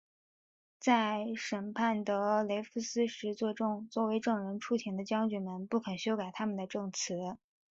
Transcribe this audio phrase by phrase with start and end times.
[0.79, 7.37] 在审判德雷福斯时作为证人出庭的将军们不肯修改他们的证词。